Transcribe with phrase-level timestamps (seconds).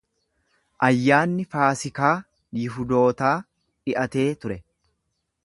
[0.87, 2.15] Ayyaanni Faasikaa
[2.63, 4.59] Yihudootaa dhi’atee ture.